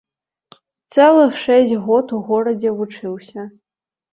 Цэлых 0.95 1.31
шэсць 1.43 1.75
год 1.91 2.05
у 2.17 2.23
горадзе 2.31 2.69
вучыўся. 2.81 3.41